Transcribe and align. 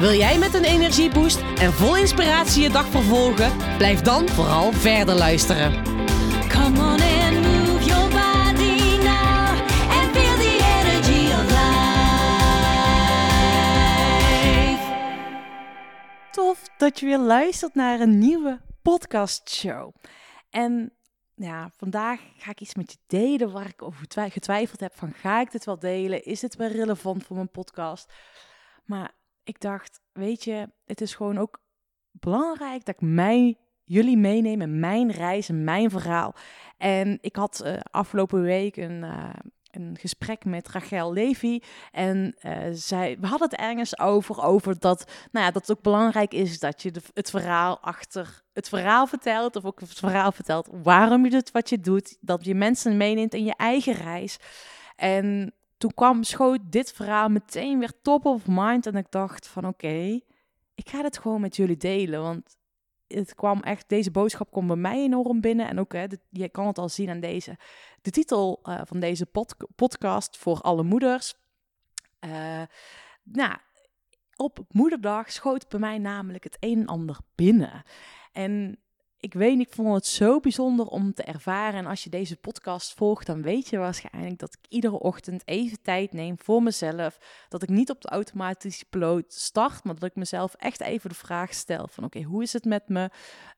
Wil 0.00 0.12
jij 0.12 0.38
met 0.38 0.54
een 0.54 0.64
energieboost 0.64 1.40
en 1.40 1.72
vol 1.72 1.96
inspiratie 1.96 2.62
je 2.62 2.70
dag 2.70 2.86
vervolgen? 2.86 3.76
Blijf 3.76 4.00
dan 4.00 4.28
vooral 4.28 4.72
verder 4.72 5.14
luisteren. 5.14 5.82
Come 6.48 6.78
on 6.78 7.00
and 7.00 7.40
move 7.46 7.84
your 7.84 8.08
body 8.10 8.96
now 9.02 9.48
and 9.96 10.16
feel 10.16 10.36
the 10.36 10.58
energy 10.80 11.32
of 11.32 11.44
life. 11.50 11.68
Tof 16.30 16.62
dat 16.76 17.00
je 17.00 17.06
weer 17.06 17.18
luistert 17.18 17.74
naar 17.74 18.00
een 18.00 18.18
nieuwe 18.18 18.60
podcastshow. 18.82 19.94
En 20.50 20.92
ja, 21.34 21.70
vandaag 21.76 22.20
ga 22.36 22.50
ik 22.50 22.60
iets 22.60 22.74
met 22.74 22.92
je 22.92 22.98
delen 23.06 23.52
waar 23.52 23.68
ik 23.68 23.82
over 23.82 24.08
twi- 24.08 24.30
getwijfeld 24.30 24.80
heb 24.80 24.92
van 24.96 25.12
ga 25.12 25.40
ik 25.40 25.50
dit 25.50 25.64
wel 25.64 25.78
delen? 25.78 26.24
Is 26.24 26.40
dit 26.40 26.56
wel 26.56 26.68
relevant 26.68 27.24
voor 27.24 27.36
mijn 27.36 27.50
podcast? 27.50 28.12
Maar 28.84 29.18
ik 29.44 29.60
dacht, 29.60 30.00
weet 30.12 30.44
je, 30.44 30.70
het 30.84 31.00
is 31.00 31.14
gewoon 31.14 31.38
ook 31.38 31.60
belangrijk 32.10 32.84
dat 32.84 32.94
ik 32.94 33.00
mij, 33.00 33.58
jullie 33.84 34.16
meeneem 34.16 34.60
in 34.60 34.80
mijn 34.80 35.10
reis 35.10 35.48
en 35.48 35.64
mijn 35.64 35.90
verhaal. 35.90 36.34
En 36.76 37.18
ik 37.20 37.36
had 37.36 37.60
eh, 37.60 37.76
afgelopen 37.90 38.42
week 38.42 38.76
een, 38.76 39.04
eh, 39.04 39.30
een 39.70 39.96
gesprek 40.00 40.44
met 40.44 40.68
Rachel 40.68 41.12
Levy. 41.12 41.60
En 41.90 42.34
eh, 42.38 42.68
zij, 42.72 43.16
we 43.20 43.26
hadden 43.26 43.48
het 43.48 43.58
ergens 43.58 43.98
over, 43.98 44.42
over 44.42 44.78
dat, 44.78 45.10
nou 45.32 45.46
ja, 45.46 45.50
dat 45.50 45.66
het 45.66 45.76
ook 45.76 45.82
belangrijk 45.82 46.32
is 46.32 46.58
dat 46.58 46.82
je 46.82 46.90
de, 46.90 47.00
het 47.14 47.30
verhaal 47.30 47.80
achter 47.80 48.42
het 48.52 48.68
verhaal 48.68 49.06
vertelt. 49.06 49.56
Of 49.56 49.64
ook 49.64 49.80
het 49.80 49.92
verhaal 49.94 50.32
vertelt 50.32 50.68
waarom 50.82 51.24
je 51.24 51.30
doet 51.30 51.50
wat 51.50 51.68
je 51.68 51.80
doet. 51.80 52.16
Dat 52.20 52.44
je 52.44 52.54
mensen 52.54 52.96
meeneemt 52.96 53.34
in 53.34 53.44
je 53.44 53.56
eigen 53.56 53.94
reis. 53.94 54.38
En 54.96 55.54
toen 55.80 55.94
kwam, 55.94 56.22
schoot 56.22 56.60
dit 56.64 56.92
verhaal 56.92 57.28
meteen 57.28 57.78
weer 57.78 57.92
top 58.02 58.24
of 58.24 58.42
mind. 58.46 58.86
En 58.86 58.96
ik 58.96 59.10
dacht 59.10 59.48
van 59.48 59.66
oké, 59.66 60.20
ik 60.74 60.88
ga 60.88 61.02
het 61.02 61.18
gewoon 61.18 61.40
met 61.40 61.56
jullie 61.56 61.76
delen. 61.76 62.22
Want 62.22 62.56
het 63.06 63.34
kwam 63.34 63.60
echt, 63.62 63.88
deze 63.88 64.10
boodschap 64.10 64.50
komt 64.50 64.66
bij 64.66 64.76
mij 64.76 64.98
enorm 64.98 65.40
binnen. 65.40 65.68
En 65.68 65.80
ook, 65.80 65.92
hè, 65.92 66.06
dit- 66.06 66.20
je 66.30 66.48
kan 66.48 66.66
het 66.66 66.78
al 66.78 66.88
zien 66.88 67.10
aan 67.10 67.20
deze. 67.20 67.58
De 68.02 68.10
titel 68.10 68.60
eh, 68.62 68.80
van 68.84 69.00
deze 69.00 69.26
pod- 69.26 69.56
podcast 69.74 70.36
voor 70.36 70.60
alle 70.60 70.82
moeders. 70.82 71.34
Eh, 72.18 72.62
nou, 73.22 73.56
op 74.36 74.58
moederdag 74.68 75.32
schoot 75.32 75.68
bij 75.68 75.80
mij 75.80 75.98
namelijk 75.98 76.44
het 76.44 76.56
een 76.60 76.80
en 76.80 76.86
ander 76.86 77.18
binnen. 77.34 77.82
En 78.32 78.78
ik 79.20 79.34
weet 79.34 79.60
ik 79.60 79.72
vond 79.72 79.94
het 79.94 80.06
zo 80.06 80.40
bijzonder 80.40 80.86
om 80.86 81.14
te 81.14 81.22
ervaren. 81.22 81.78
En 81.78 81.86
als 81.86 82.04
je 82.04 82.10
deze 82.10 82.36
podcast 82.36 82.94
volgt, 82.94 83.26
dan 83.26 83.42
weet 83.42 83.68
je 83.68 83.78
waarschijnlijk 83.78 84.38
dat 84.38 84.54
ik 84.60 84.70
iedere 84.70 84.98
ochtend 84.98 85.42
even 85.44 85.82
tijd 85.82 86.12
neem 86.12 86.38
voor 86.38 86.62
mezelf. 86.62 87.18
Dat 87.48 87.62
ik 87.62 87.68
niet 87.68 87.90
op 87.90 88.00
de 88.00 88.08
automatische 88.08 88.84
piloot 88.84 89.32
start, 89.32 89.84
maar 89.84 89.94
dat 89.94 90.08
ik 90.08 90.14
mezelf 90.16 90.54
echt 90.54 90.80
even 90.80 91.08
de 91.08 91.16
vraag 91.16 91.54
stel 91.54 91.88
van 91.88 92.04
oké, 92.04 92.22
hoe 92.22 92.42
is 92.42 92.52
het 92.52 92.64
met 92.64 92.88
me? 92.88 93.10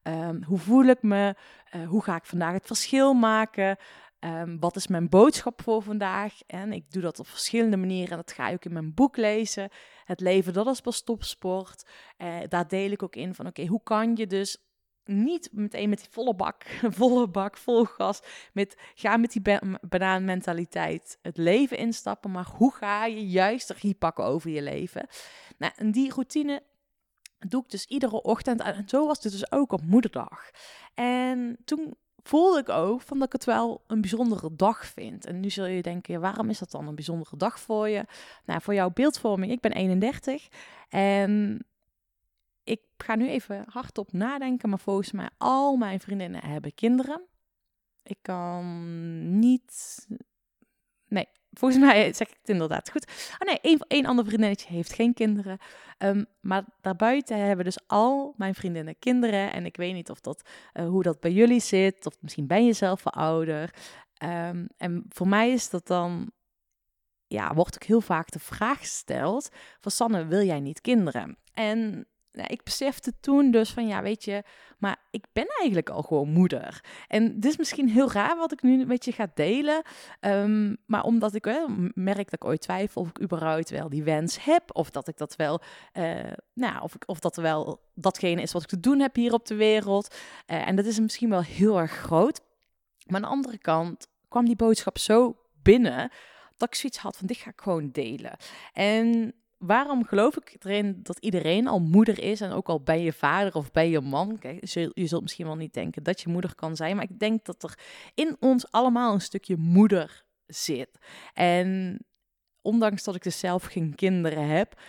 Ehm, 0.02 0.42
hoe 0.42 0.58
voel 0.58 0.84
ik 0.84 1.02
me? 1.02 1.34
Eh, 1.70 1.88
hoe 1.88 2.02
ga 2.02 2.16
ik 2.16 2.24
vandaag 2.24 2.52
het 2.52 2.66
verschil 2.66 3.14
maken? 3.14 3.76
Ehm, 4.18 4.58
wat 4.58 4.76
is 4.76 4.86
mijn 4.86 5.08
boodschap 5.08 5.62
voor 5.62 5.82
vandaag? 5.82 6.34
En 6.46 6.72
ik 6.72 6.90
doe 6.90 7.02
dat 7.02 7.18
op 7.18 7.26
verschillende 7.26 7.76
manieren. 7.76 8.10
En 8.10 8.16
dat 8.16 8.32
ga 8.32 8.48
je 8.48 8.54
ook 8.54 8.64
in 8.64 8.72
mijn 8.72 8.94
boek 8.94 9.16
lezen. 9.16 9.68
Het 10.04 10.20
leven, 10.20 10.52
dat 10.52 10.66
is 10.66 10.80
pas 10.80 11.02
topsport. 11.02 11.88
Eh, 12.16 12.36
daar 12.48 12.68
deel 12.68 12.90
ik 12.90 13.02
ook 13.02 13.16
in 13.16 13.34
van, 13.34 13.46
oké, 13.46 13.66
hoe 13.66 13.82
kan 13.82 14.16
je 14.16 14.26
dus 14.26 14.58
niet 15.04 15.48
meteen 15.52 15.88
met 15.88 15.98
die 15.98 16.08
volle 16.10 16.34
bak, 16.34 16.64
volle 17.00 17.28
bak, 17.28 17.56
vol 17.56 17.84
gas, 17.84 18.20
met, 18.52 18.76
ga 18.94 19.16
met 19.16 19.32
die 19.32 19.42
ba- 19.42 19.78
banaanmentaliteit 19.80 21.18
het 21.22 21.36
leven 21.36 21.76
instappen, 21.76 22.30
maar 22.30 22.48
hoe 22.56 22.72
ga 22.72 23.06
je 23.06 23.28
juist 23.28 23.70
regie 23.70 23.94
pakken 23.94 24.24
over 24.24 24.50
je 24.50 24.62
leven? 24.62 25.06
Nou, 25.58 25.72
en 25.76 25.90
die 25.90 26.12
routine 26.12 26.62
doe 27.38 27.62
ik 27.62 27.70
dus 27.70 27.84
iedere 27.84 28.22
ochtend 28.22 28.60
en 28.60 28.88
zo 28.88 29.06
was 29.06 29.22
het 29.22 29.32
dus 29.32 29.52
ook 29.52 29.72
op 29.72 29.82
moederdag. 29.82 30.50
En 30.94 31.56
toen 31.64 31.94
voelde 32.22 32.58
ik 32.58 32.68
ook 32.68 33.00
van 33.00 33.18
dat 33.18 33.26
ik 33.26 33.32
het 33.32 33.44
wel 33.44 33.84
een 33.86 34.00
bijzondere 34.00 34.54
dag 34.56 34.86
vind. 34.86 35.26
En 35.26 35.40
nu 35.40 35.50
zul 35.50 35.66
je 35.66 35.82
denken, 35.82 36.20
waarom 36.20 36.50
is 36.50 36.58
dat 36.58 36.70
dan 36.70 36.88
een 36.88 36.94
bijzondere 36.94 37.36
dag 37.36 37.60
voor 37.60 37.88
je? 37.88 38.04
Nou, 38.44 38.60
voor 38.62 38.74
jouw 38.74 38.90
beeldvorming, 38.90 39.52
ik 39.52 39.60
ben 39.60 39.72
31 39.72 40.48
en 40.88 41.64
ik 42.64 42.80
ga 42.96 43.14
nu 43.14 43.28
even 43.28 43.64
hardop 43.68 44.12
nadenken, 44.12 44.68
maar 44.68 44.78
volgens 44.78 45.12
mij 45.12 45.28
al 45.38 45.76
mijn 45.76 46.00
vriendinnen 46.00 46.44
hebben 46.44 46.74
kinderen. 46.74 47.22
Ik 48.02 48.18
kan 48.22 49.38
niet... 49.38 50.06
Nee, 51.08 51.28
volgens 51.52 51.80
mij 51.80 52.02
zeg 52.14 52.28
ik 52.28 52.36
het 52.40 52.48
inderdaad 52.48 52.90
goed. 52.90 53.06
Oh 53.38 53.48
nee, 53.48 53.60
één, 53.60 53.78
één 53.88 54.06
ander 54.06 54.24
vriendinnetje 54.24 54.72
heeft 54.72 54.92
geen 54.92 55.14
kinderen. 55.14 55.58
Ehm, 55.98 56.24
maar 56.40 56.64
daarbuiten 56.80 57.38
hebben 57.38 57.64
dus 57.64 57.78
al 57.86 58.34
mijn 58.36 58.54
vriendinnen 58.54 58.98
kinderen. 58.98 59.52
En 59.52 59.66
ik 59.66 59.76
weet 59.76 59.94
niet 59.94 60.10
of 60.10 60.20
dat, 60.20 60.48
eh, 60.72 60.86
hoe 60.86 61.02
dat 61.02 61.20
bij 61.20 61.32
jullie 61.32 61.60
zit. 61.60 62.06
Of 62.06 62.16
misschien 62.20 62.46
ben 62.46 62.64
je 62.64 62.72
zelf 62.72 63.06
ouder. 63.06 63.74
Ehm, 64.14 64.66
en 64.76 65.04
voor 65.08 65.28
mij 65.28 65.50
is 65.50 65.70
dat 65.70 65.86
dan... 65.86 66.32
Ja, 67.26 67.54
wordt 67.54 67.74
ook 67.74 67.88
heel 67.88 68.00
vaak 68.00 68.30
de 68.30 68.38
vraag 68.38 68.78
gesteld... 68.78 69.48
van 69.80 69.90
Sanne, 69.90 70.26
wil 70.26 70.42
jij 70.42 70.60
niet 70.60 70.80
kinderen? 70.80 71.36
En 71.52 72.06
nou, 72.32 72.48
ik 72.48 72.62
besefte 72.62 73.12
toen 73.20 73.50
dus 73.50 73.70
van, 73.70 73.86
ja, 73.86 74.02
weet 74.02 74.24
je... 74.24 74.42
maar 74.78 74.96
ik 75.10 75.24
ben 75.32 75.46
eigenlijk 75.58 75.90
al 75.90 76.02
gewoon 76.02 76.28
moeder. 76.28 76.84
En 77.08 77.40
dit 77.40 77.50
is 77.50 77.56
misschien 77.56 77.88
heel 77.88 78.12
raar 78.12 78.36
wat 78.36 78.52
ik 78.52 78.62
nu 78.62 78.86
met 78.86 79.04
je 79.04 79.12
ga 79.12 79.30
delen... 79.34 79.82
Ehm, 80.20 80.74
maar 80.86 81.02
omdat 81.02 81.34
ik 81.34 81.44
wel 81.44 81.68
merk 81.94 82.30
dat 82.30 82.32
ik 82.32 82.44
ooit 82.44 82.60
twijfel 82.60 83.02
of 83.02 83.08
ik 83.08 83.22
überhaupt 83.22 83.70
wel 83.70 83.88
die 83.88 84.02
wens 84.02 84.44
heb. 84.44 84.62
Of 84.72 84.90
dat 84.90 85.08
ik 85.08 85.16
dat 85.16 85.36
wel, 85.36 85.60
eh, 85.92 86.32
nou, 86.54 86.82
of, 86.82 86.94
ik, 86.94 87.02
of 87.06 87.18
dat 87.18 87.36
wel 87.36 87.80
datgene 87.94 88.42
is 88.42 88.52
wat 88.52 88.62
ik 88.62 88.68
te 88.68 88.80
doen 88.80 89.00
heb 89.00 89.14
hier 89.14 89.32
op 89.32 89.46
de 89.46 89.54
wereld. 89.54 90.16
Eh, 90.46 90.68
en 90.68 90.76
dat 90.76 90.84
is 90.84 91.00
misschien 91.00 91.30
wel 91.30 91.42
heel 91.42 91.78
erg 91.78 91.92
groot. 91.92 92.40
Maar 93.06 93.16
aan 93.16 93.22
de 93.22 93.34
andere 93.34 93.58
kant 93.58 94.06
kwam 94.28 94.44
die 94.44 94.56
boodschap 94.56 94.98
zo 94.98 95.36
binnen 95.62 96.10
dat 96.56 96.68
ik 96.68 96.74
zoiets 96.74 96.98
had 96.98 97.16
van 97.16 97.26
dit 97.26 97.36
ga 97.36 97.50
ik 97.50 97.60
gewoon 97.60 97.90
delen. 97.90 98.36
En 98.72 99.34
waarom 99.62 100.04
geloof 100.04 100.36
ik 100.36 100.56
erin 100.58 101.00
dat 101.02 101.18
iedereen 101.18 101.66
al 101.66 101.80
moeder 101.80 102.22
is 102.22 102.40
en 102.40 102.52
ook 102.52 102.68
al 102.68 102.80
ben 102.80 103.02
je 103.02 103.12
vader 103.12 103.54
of 103.54 103.70
ben 103.70 103.88
je 103.88 104.00
man? 104.00 104.38
Kijk, 104.38 104.66
je 104.66 104.90
je 104.94 105.06
zult 105.06 105.22
misschien 105.22 105.46
wel 105.46 105.56
niet 105.56 105.74
denken 105.74 106.02
dat 106.02 106.20
je 106.20 106.28
moeder 106.28 106.54
kan 106.54 106.76
zijn, 106.76 106.96
maar 106.96 107.04
ik 107.10 107.18
denk 107.18 107.44
dat 107.44 107.62
er 107.62 107.78
in 108.14 108.36
ons 108.40 108.70
allemaal 108.70 109.14
een 109.14 109.20
stukje 109.20 109.56
moeder 109.56 110.24
zit. 110.46 110.98
En 111.34 111.98
ondanks 112.62 113.04
dat 113.04 113.14
ik 113.14 113.22
dus 113.22 113.38
zelf 113.38 113.64
geen 113.64 113.94
kinderen 113.94 114.46
heb, 114.48 114.80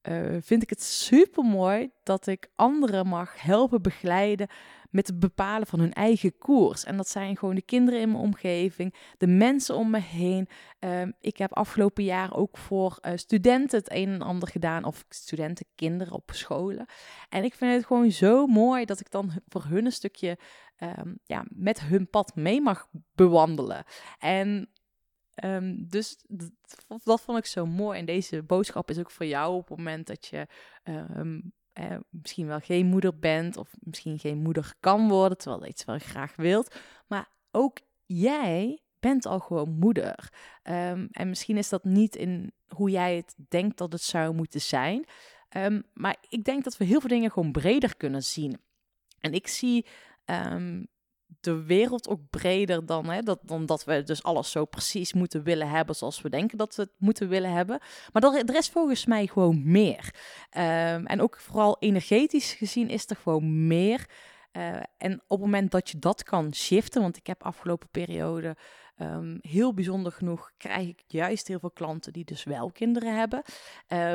eh, 0.00 0.36
vind 0.40 0.62
ik 0.62 0.70
het 0.70 0.82
super 0.82 1.44
mooi 1.44 1.90
dat 2.02 2.26
ik 2.26 2.50
anderen 2.54 3.06
mag 3.06 3.42
helpen 3.42 3.82
begeleiden 3.82 4.48
met 4.96 5.06
het 5.06 5.18
bepalen 5.18 5.66
van 5.66 5.80
hun 5.80 5.92
eigen 5.92 6.38
koers. 6.38 6.84
En 6.84 6.96
dat 6.96 7.08
zijn 7.08 7.36
gewoon 7.36 7.54
de 7.54 7.62
kinderen 7.62 8.00
in 8.00 8.08
mijn 8.10 8.22
omgeving, 8.22 8.94
de 9.18 9.26
mensen 9.26 9.74
om 9.74 9.90
me 9.90 10.00
heen. 10.00 10.48
Ehm, 10.78 11.10
ik 11.20 11.36
heb 11.36 11.52
afgelopen 11.52 12.04
jaar 12.04 12.36
ook 12.36 12.58
voor 12.58 12.98
eh, 13.00 13.12
studenten 13.16 13.78
het 13.78 13.90
een 13.90 14.08
en 14.08 14.22
ander 14.22 14.48
gedaan, 14.48 14.84
of 14.84 15.04
studenten, 15.08 15.66
kinderen 15.74 16.12
op 16.12 16.30
scholen. 16.32 16.86
En 17.28 17.44
ik 17.44 17.54
vind 17.54 17.72
het 17.72 17.86
gewoon 17.86 18.10
zo 18.10 18.46
mooi 18.46 18.84
dat 18.84 19.00
ik 19.00 19.10
dan 19.10 19.30
voor 19.48 19.64
hun 19.64 19.84
een 19.84 19.92
stukje 19.92 20.38
ehm, 20.76 21.14
ja, 21.24 21.44
met 21.48 21.80
hun 21.80 22.10
pad 22.10 22.34
mee 22.34 22.60
mag 22.60 22.88
bewandelen. 23.14 23.84
En 24.18 24.70
Ehm, 25.36 25.74
dus 25.78 26.24
dat, 27.04 27.20
vond 27.20 27.38
ik 27.38 27.46
zo 27.46 27.66
mooi. 27.66 27.98
En 27.98 28.04
deze 28.04 28.42
boodschap 28.42 28.90
is 28.90 28.98
ook 28.98 29.10
voor 29.10 29.26
jou 29.26 29.54
op 29.54 29.68
het 29.68 29.76
moment 29.78 30.06
dat 30.06 30.26
je 30.26 30.46
eh, 31.76 31.96
misschien 32.10 32.46
wel 32.46 32.60
geen 32.60 32.86
moeder 32.86 33.18
bent 33.18 33.56
of 33.56 33.74
misschien 33.80 34.18
geen 34.18 34.38
moeder 34.38 34.74
kan 34.80 35.08
worden, 35.08 35.38
terwijl 35.38 35.62
je 35.62 35.68
iets 35.68 35.84
wel 35.84 35.98
graag 35.98 36.36
wilt. 36.36 36.74
Maar 37.06 37.28
ook 37.50 37.78
jij 38.06 38.80
bent 39.00 39.26
al 39.26 39.40
gewoon 39.40 39.70
moeder. 39.78 40.32
Ehm, 40.62 41.06
en 41.10 41.28
misschien 41.28 41.56
is 41.56 41.68
dat 41.68 41.84
niet 41.84 42.16
in 42.16 42.52
hoe 42.68 42.90
jij 42.90 43.16
het 43.16 43.34
denkt 43.48 43.78
dat 43.78 43.92
het 43.92 44.02
zou 44.02 44.34
moeten 44.34 44.60
zijn. 44.60 45.04
Ehm, 45.48 45.80
maar 45.92 46.16
ik 46.28 46.44
denk 46.44 46.64
dat 46.64 46.76
we 46.76 46.84
heel 46.84 47.00
veel 47.00 47.08
dingen 47.08 47.30
gewoon 47.30 47.52
breder 47.52 47.96
kunnen 47.96 48.22
zien. 48.22 48.60
En 49.20 49.32
ik 49.32 49.46
zie 49.46 49.86
ehm, 50.24 50.84
de 51.40 51.64
wereld 51.64 52.08
ook 52.08 52.20
breder 52.30 52.86
dan, 52.86 53.08
hè, 53.08 53.22
dat, 53.22 53.38
dan 53.42 53.66
dat 53.66 53.84
we 53.84 54.02
dus 54.02 54.22
alles 54.22 54.50
zo 54.50 54.64
precies 54.64 55.12
moeten 55.12 55.42
willen 55.42 55.68
hebben 55.68 55.94
zoals 55.94 56.20
we 56.22 56.30
denken 56.30 56.58
dat 56.58 56.74
we 56.74 56.82
het 56.82 56.92
moeten 56.98 57.28
willen 57.28 57.52
hebben. 57.52 57.80
Maar 58.12 58.22
er, 58.22 58.44
er 58.44 58.56
is 58.56 58.68
volgens 58.68 59.06
mij 59.06 59.26
gewoon 59.26 59.70
meer. 59.70 60.14
Ehm, 60.50 61.04
en 61.04 61.20
ook 61.20 61.40
vooral 61.40 61.76
energetisch 61.78 62.52
gezien 62.52 62.88
is 62.88 63.10
er 63.10 63.16
gewoon 63.16 63.66
meer. 63.66 64.06
Eh, 64.52 64.76
en 64.98 65.12
op 65.12 65.28
het 65.28 65.40
moment 65.40 65.70
dat 65.70 65.90
je 65.90 65.98
dat 65.98 66.22
kan 66.22 66.54
shiften, 66.54 67.02
want 67.02 67.16
ik 67.16 67.26
heb 67.26 67.44
afgelopen 67.44 67.88
periode 67.90 68.56
ehm, 68.96 69.36
heel 69.40 69.74
bijzonder 69.74 70.12
genoeg, 70.12 70.50
krijg 70.56 70.88
ik 70.88 71.02
juist 71.06 71.48
heel 71.48 71.58
veel 71.58 71.70
klanten 71.70 72.12
die 72.12 72.24
dus 72.24 72.44
wel 72.44 72.70
kinderen 72.70 73.18
hebben. 73.18 73.42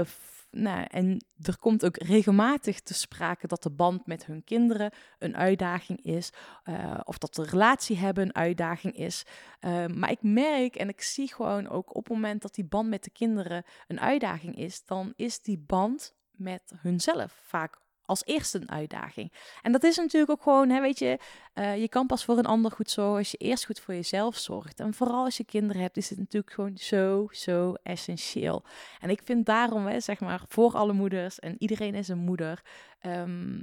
F- 0.05 0.40
nou, 0.51 0.85
en 0.89 1.25
er 1.41 1.57
komt 1.57 1.85
ook 1.85 1.97
regelmatig 1.97 2.79
te 2.79 2.93
sprake 2.93 3.47
dat 3.47 3.63
de 3.63 3.69
band 3.69 4.05
met 4.05 4.25
hun 4.25 4.43
kinderen 4.43 4.91
een 5.19 5.35
uitdaging 5.35 6.03
is, 6.03 6.29
eh, 6.63 6.99
of 7.03 7.17
dat 7.17 7.35
de 7.35 7.43
relatie 7.43 7.97
hebben 7.97 8.23
een 8.23 8.35
uitdaging 8.35 8.95
is. 8.95 9.25
Eh, 9.59 9.85
maar 9.85 10.11
ik 10.11 10.21
merk 10.21 10.75
en 10.75 10.89
ik 10.89 11.01
zie 11.01 11.33
gewoon 11.33 11.67
ook 11.67 11.95
op 11.95 12.03
het 12.03 12.13
moment 12.13 12.41
dat 12.41 12.55
die 12.55 12.65
band 12.65 12.89
met 12.89 13.03
de 13.03 13.11
kinderen 13.11 13.63
een 13.87 13.99
uitdaging 13.99 14.55
is, 14.55 14.85
dan 14.85 15.13
is 15.15 15.41
die 15.41 15.59
band 15.59 16.15
met 16.31 16.73
hunzelf 16.81 17.41
vaak 17.43 17.79
als 18.11 18.25
eerste 18.25 18.57
een 18.57 18.71
uitdaging. 18.71 19.31
En 19.61 19.71
dat 19.71 19.83
is 19.83 19.97
natuurlijk 19.97 20.31
ook 20.31 20.41
gewoon, 20.41 20.69
hè, 20.69 20.81
weet 20.81 20.99
je, 20.99 21.19
eh, 21.53 21.81
je 21.81 21.89
kan 21.89 22.07
pas 22.07 22.25
voor 22.25 22.37
een 22.37 22.45
ander 22.45 22.71
goed 22.71 22.89
zorgen 22.89 23.17
als 23.17 23.31
je 23.31 23.37
eerst 23.37 23.65
goed 23.65 23.79
voor 23.79 23.93
jezelf 23.93 24.37
zorgt. 24.37 24.79
En 24.79 24.93
vooral 24.93 25.23
als 25.23 25.37
je 25.37 25.45
kinderen 25.45 25.81
hebt, 25.81 25.97
is 25.97 26.09
het 26.09 26.19
natuurlijk 26.19 26.53
gewoon 26.53 26.77
zo, 26.77 27.27
zo 27.31 27.73
essentieel. 27.83 28.63
En 28.99 29.09
ik 29.09 29.21
vind 29.23 29.45
daarom, 29.45 29.87
hè, 29.87 29.99
zeg 29.99 30.19
maar, 30.19 30.41
voor 30.47 30.73
alle 30.73 30.93
moeders 30.93 31.39
en 31.39 31.55
iedereen 31.57 31.95
is 31.95 32.07
een 32.07 32.17
moeder. 32.17 32.61
ehm, 32.99 33.61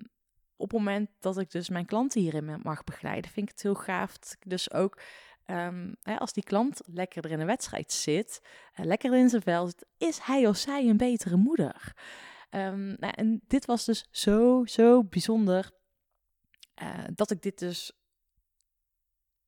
op 0.56 0.70
het 0.70 0.78
moment 0.78 1.10
dat 1.20 1.38
ik 1.38 1.50
dus 1.50 1.68
mijn 1.68 1.86
klanten 1.86 2.20
hierin 2.20 2.60
mag 2.62 2.84
begeleiden, 2.84 3.30
vind 3.30 3.46
ik 3.48 3.52
het 3.52 3.62
heel 3.62 3.74
gaaf. 3.74 4.18
Dus 4.46 4.72
ook, 4.72 5.00
ehm, 5.44 5.92
hè, 6.02 6.18
als 6.18 6.32
die 6.32 6.42
klant 6.42 6.80
lekker 6.84 7.24
er 7.24 7.30
in 7.30 7.40
een 7.40 7.46
wedstrijd 7.46 7.92
zit, 7.92 8.40
eh, 8.72 8.84
lekker 8.84 9.14
in 9.14 9.28
zijn 9.28 9.42
vel 9.42 9.66
zit, 9.66 9.86
is 9.98 10.18
hij 10.18 10.46
of 10.46 10.56
zij 10.56 10.88
een 10.88 10.96
betere 10.96 11.36
moeder. 11.36 11.94
Ehm, 12.48 12.86
nou, 12.86 13.12
en 13.16 13.40
dit 13.46 13.66
was 13.66 13.84
dus 13.84 14.08
zo, 14.10 14.64
zo 14.64 15.04
bijzonder 15.04 15.70
eh, 16.74 17.04
dat 17.14 17.30
ik 17.30 17.42
dit 17.42 17.58
dus 17.58 17.92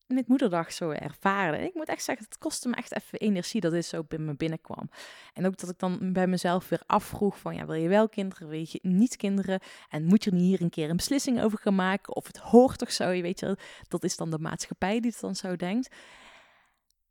met 0.06 0.29
moederdag 0.29 0.73
zo 0.73 0.91
ervaren. 0.91 1.58
En 1.58 1.64
ik 1.64 1.75
moet 1.75 1.88
echt 1.88 2.05
zeggen, 2.05 2.25
het 2.25 2.38
kostte 2.38 2.69
me 2.69 2.75
echt 2.75 2.97
even 2.97 3.19
energie 3.19 3.61
dat 3.61 3.73
dit 3.73 3.85
zo 3.85 4.05
bij 4.05 4.19
me 4.19 4.35
binnenkwam. 4.35 4.91
En 5.32 5.47
ook 5.47 5.56
dat 5.56 5.70
ik 5.70 5.79
dan 5.79 6.12
bij 6.12 6.26
mezelf 6.26 6.69
weer 6.69 6.82
afvroeg 6.87 7.38
van, 7.38 7.55
ja, 7.55 7.67
wil 7.67 7.75
je 7.75 7.88
wel 7.88 8.08
kinderen, 8.08 8.49
wil 8.49 8.58
je 8.58 8.79
niet 8.82 9.17
kinderen? 9.17 9.61
En 9.88 10.05
moet 10.05 10.25
je 10.25 10.31
niet 10.31 10.43
hier 10.43 10.62
een 10.62 10.70
keer 10.70 10.91
een 10.91 10.97
beslissing 10.97 11.43
over 11.43 11.58
gaan 11.58 11.75
maken? 11.75 12.17
Of 12.17 12.26
het 12.26 12.37
hoort 12.37 12.79
toch 12.79 12.93
zo, 12.93 13.08
je 13.08 13.23
weet 13.23 13.41
je, 13.41 13.58
dat 13.88 14.05
is 14.05 14.17
dan 14.17 14.31
de 14.31 14.38
maatschappij 14.38 15.00
die 15.00 15.11
het 15.11 15.20
dan 15.20 15.35
zo 15.35 15.56
denkt. 15.56 15.94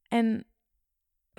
En 0.08 0.46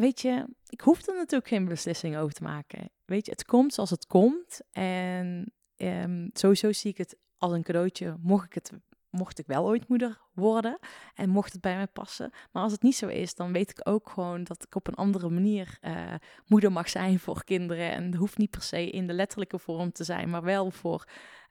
weet 0.00 0.20
je, 0.20 0.46
ik 0.68 0.80
hoef 0.80 1.06
er 1.06 1.14
natuurlijk 1.14 1.48
geen 1.48 1.64
beslissing 1.64 2.16
over 2.16 2.34
te 2.34 2.42
maken. 2.42 2.90
Weet 3.04 3.26
je, 3.26 3.32
het 3.32 3.44
komt 3.44 3.74
zoals 3.74 3.90
het 3.90 4.06
komt. 4.06 4.60
En 4.72 5.52
ehm, 5.76 6.28
sowieso 6.32 6.72
zie 6.72 6.90
ik 6.90 6.98
het 6.98 7.16
als 7.38 7.52
een 7.52 7.62
cadeautje, 7.62 8.16
mocht 8.20 8.46
ik 8.46 8.54
het 8.54 8.72
mocht 9.10 9.38
ik 9.38 9.46
wel 9.46 9.64
ooit 9.64 9.88
moeder 9.88 10.20
worden 10.32 10.78
en 11.14 11.28
mocht 11.28 11.52
het 11.52 11.60
bij 11.60 11.76
mij 11.76 11.86
passen. 11.86 12.30
Maar 12.52 12.62
als 12.62 12.72
het 12.72 12.82
niet 12.82 12.96
zo 12.96 13.06
is, 13.06 13.34
dan 13.34 13.52
weet 13.52 13.70
ik 13.70 13.88
ook 13.88 14.10
gewoon 14.10 14.44
dat 14.44 14.62
ik 14.62 14.74
op 14.74 14.86
een 14.86 14.94
andere 14.94 15.28
manier 15.28 15.78
eh, 15.80 16.14
moeder 16.46 16.72
mag 16.72 16.88
zijn 16.88 17.18
voor 17.18 17.44
kinderen. 17.44 17.90
En 17.90 18.04
het 18.04 18.14
hoeft 18.14 18.38
niet 18.38 18.50
per 18.50 18.62
se 18.62 18.90
in 18.90 19.06
de 19.06 19.12
letterlijke 19.12 19.58
vorm 19.58 19.92
te 19.92 20.04
zijn, 20.04 20.30
maar 20.30 20.42
wel 20.42 20.70
voor 20.70 21.04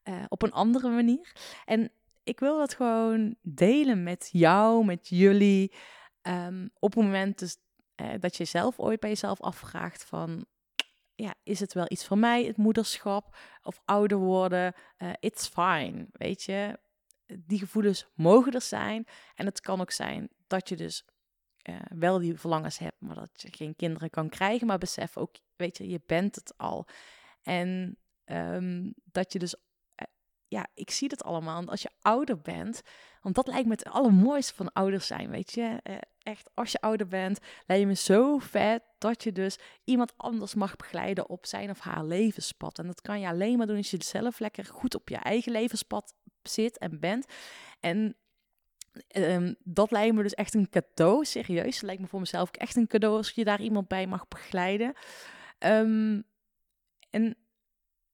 eh, 0.03 0.23
op 0.27 0.41
een 0.41 0.51
andere 0.51 0.89
manier. 0.89 1.31
En 1.65 1.91
ik 2.23 2.39
wil 2.39 2.57
dat 2.57 2.73
gewoon 2.73 3.35
delen 3.41 4.03
met 4.03 4.29
jou, 4.31 4.85
met 4.85 5.07
jullie. 5.07 5.73
Ehm, 6.21 6.67
op 6.79 6.93
het 6.95 7.03
moment 7.03 7.39
dus, 7.39 7.57
eh, 7.99 8.19
dat 8.19 8.35
je 8.35 8.45
zelf 8.45 8.79
ooit 8.79 8.99
bij 8.99 9.09
jezelf 9.09 9.41
afvraagt 9.41 10.03
van... 10.03 10.45
Ja, 11.15 11.33
is 11.43 11.59
het 11.59 11.73
wel 11.73 11.85
iets 11.87 12.05
voor 12.05 12.17
mij, 12.17 12.45
het 12.45 12.57
moederschap 12.57 13.37
of 13.61 13.81
ouder 13.85 14.17
worden? 14.17 14.73
Eh, 14.97 15.09
it's 15.19 15.47
fine, 15.47 16.07
weet 16.11 16.43
je 16.43 16.79
die 17.37 17.59
gevoelens 17.59 18.07
mogen 18.13 18.51
er 18.51 18.61
zijn. 18.61 19.07
En 19.35 19.45
het 19.45 19.59
kan 19.61 19.81
ook 19.81 19.91
zijn 19.91 20.29
dat 20.47 20.69
je 20.69 20.75
dus 20.75 21.05
uh, 21.69 21.75
wel 21.89 22.19
die 22.19 22.39
verlangens 22.39 22.77
hebt, 22.77 22.99
maar 22.99 23.15
dat 23.15 23.29
je 23.33 23.47
geen 23.51 23.75
kinderen 23.75 24.09
kan 24.09 24.29
krijgen. 24.29 24.67
Maar 24.67 24.77
besef 24.77 25.17
ook, 25.17 25.35
weet 25.55 25.77
je, 25.77 25.87
je 25.87 26.01
bent 26.05 26.35
het 26.35 26.57
al. 26.57 26.87
En 27.41 27.97
um, 28.25 28.93
dat 29.03 29.33
je 29.33 29.39
dus, 29.39 29.55
ja, 30.47 30.67
ik 30.73 30.91
zie 30.91 31.07
het 31.07 31.23
allemaal. 31.23 31.65
Als 31.65 31.81
je 31.81 31.91
ouder 32.01 32.41
bent, 32.41 32.81
want 33.21 33.35
dat 33.35 33.47
lijkt 33.47 33.65
me 33.65 33.71
het 33.71 33.85
allermooiste 33.85 34.55
van 34.55 34.73
ouders 34.73 35.07
zijn, 35.07 35.29
weet 35.29 35.51
je. 35.51 35.81
Echt, 36.29 36.49
als 36.53 36.71
je 36.71 36.81
ouder 36.81 37.07
bent, 37.07 37.39
lijkt 37.65 37.87
me 37.87 37.95
zo 37.95 38.37
vet 38.37 38.83
dat 38.97 39.23
je 39.23 39.31
dus 39.31 39.57
iemand 39.83 40.13
anders 40.17 40.53
mag 40.55 40.75
begeleiden 40.75 41.29
op 41.29 41.45
zijn 41.45 41.69
of 41.69 41.79
haar 41.79 42.05
levenspad. 42.05 42.79
En 42.79 42.87
dat 42.87 43.01
kan 43.01 43.19
je 43.19 43.27
alleen 43.27 43.57
maar 43.57 43.67
doen 43.67 43.77
als 43.77 43.91
je 43.91 44.03
zelf 44.03 44.39
lekker 44.39 44.65
goed 44.65 44.95
op 44.95 45.09
je 45.09 45.15
eigen 45.15 45.51
levenspad 45.51 46.13
zit 46.43 46.77
en 46.77 46.99
bent. 46.99 47.25
En 47.79 48.15
um, 49.15 49.55
dat 49.63 49.91
lijkt 49.91 50.15
me 50.15 50.23
dus 50.23 50.33
echt 50.33 50.53
een 50.53 50.69
cadeau, 50.69 51.25
serieus. 51.25 51.73
Dat 51.73 51.81
lijkt 51.81 52.01
me 52.01 52.07
voor 52.07 52.19
mezelf 52.19 52.47
ook 52.47 52.57
echt 52.57 52.75
een 52.75 52.87
cadeau 52.87 53.17
als 53.17 53.29
je 53.29 53.43
daar 53.43 53.61
iemand 53.61 53.87
bij 53.87 54.07
mag 54.07 54.27
begeleiden. 54.27 54.93
Um, 55.59 56.23
en 57.09 57.37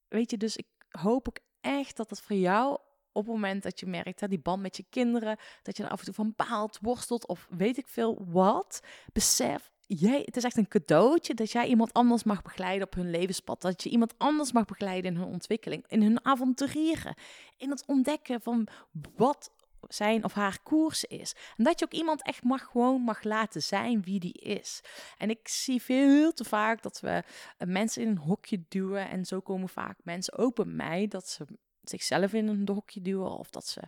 weet 0.07 0.31
je, 0.31 0.37
dus 0.37 0.55
ik 0.55 0.67
hoop 0.89 1.27
ook 1.27 1.39
echt 1.61 1.97
dat 1.97 2.09
het 2.09 2.21
voor 2.21 2.35
jou 2.35 2.79
op 3.15 3.25
het 3.25 3.33
moment 3.33 3.63
dat 3.63 3.79
je 3.79 3.85
merkt, 3.85 4.19
hè, 4.19 4.27
die 4.27 4.39
band 4.39 4.61
met 4.61 4.77
je 4.77 4.85
kinderen, 4.89 5.37
dat 5.63 5.77
je 5.77 5.83
er 5.83 5.89
af 5.89 5.99
en 5.99 6.05
toe 6.05 6.13
van 6.13 6.33
baalt, 6.35 6.79
worstelt 6.81 7.27
of 7.27 7.47
weet 7.49 7.77
ik 7.77 7.87
veel 7.87 8.25
wat, 8.27 8.81
besef, 9.13 9.71
jij, 9.87 10.21
het 10.25 10.37
is 10.37 10.43
echt 10.43 10.57
een 10.57 10.67
cadeautje 10.67 11.33
dat 11.33 11.51
jij 11.51 11.67
iemand 11.67 11.93
anders 11.93 12.23
mag 12.23 12.41
begeleiden 12.41 12.87
op 12.87 12.93
hun 12.93 13.09
levenspad. 13.09 13.61
Dat 13.61 13.83
je 13.83 13.89
iemand 13.89 14.13
anders 14.17 14.51
mag 14.51 14.65
begeleiden 14.65 15.11
in 15.11 15.17
hun 15.17 15.27
ontwikkeling, 15.27 15.85
in 15.87 16.01
hun 16.01 16.25
avonturieren, 16.25 17.15
in 17.57 17.69
het 17.69 17.85
ontdekken 17.85 18.41
van 18.41 18.67
wat 19.15 19.51
zijn 19.87 20.23
of 20.23 20.33
haar 20.33 20.59
koers 20.63 21.03
is. 21.03 21.35
En 21.57 21.63
dat 21.63 21.79
je 21.79 21.85
ook 21.85 21.91
iemand 21.91 22.23
echt 22.23 22.43
mag 22.43 22.63
gewoon 22.63 23.01
mag 23.01 23.23
laten 23.23 23.63
zijn 23.63 24.01
wie 24.01 24.19
die 24.19 24.33
is. 24.33 24.81
En 25.17 25.29
ik 25.29 25.47
zie 25.47 25.81
veel 25.81 26.33
te 26.33 26.43
vaak 26.43 26.81
dat 26.81 26.99
we 26.99 27.23
mensen 27.65 28.01
in 28.01 28.07
een 28.07 28.17
hokje 28.17 28.65
duwen 28.67 29.09
en 29.09 29.25
zo 29.25 29.39
komen 29.39 29.69
vaak 29.69 29.97
mensen 30.03 30.37
ook 30.37 30.55
bij 30.55 30.65
mij 30.65 31.07
dat 31.07 31.29
ze 31.29 31.45
zichzelf 31.89 32.33
in 32.33 32.47
een 32.47 32.69
hokje 32.73 33.01
duwen 33.01 33.37
of 33.37 33.49
dat 33.49 33.67
ze, 33.67 33.81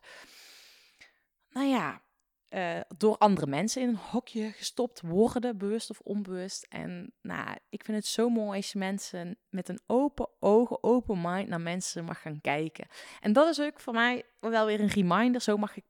nou 1.50 1.68
ja, 1.68 2.02
uh, 2.50 2.80
door 2.98 3.18
andere 3.18 3.48
mensen 3.48 3.82
in 3.82 3.88
een 3.88 3.96
hokje 3.96 4.52
gestopt 4.52 5.02
worden, 5.02 5.58
bewust 5.58 5.90
of 5.90 6.00
onbewust. 6.00 6.66
En 6.70 7.14
nou, 7.22 7.58
ik 7.70 7.84
vind 7.84 7.98
het 7.98 8.06
zo 8.06 8.30
mooi 8.30 8.58
als 8.58 8.72
je 8.72 8.78
mensen 8.78 9.38
met 9.50 9.70
een 9.70 9.80
open 9.86 10.30
ogen, 10.40 10.84
open 10.84 11.22
mind 11.22 11.48
naar 11.50 11.62
mensen 11.62 12.06
mag 12.06 12.22
gaan 12.22 12.42
kijken. 12.42 12.88
En 13.20 13.34
dat 13.34 13.48
is 13.48 13.62
ook 13.62 13.80
voor 13.80 13.94
mij 13.94 14.26
wel 14.40 14.66
weer 14.66 14.80
een 14.80 14.88
reminder. 14.88 15.42
Zo 15.42 15.58
mag 15.58 15.78
ik 15.78 15.86